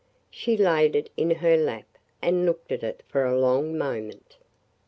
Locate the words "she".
0.31-0.57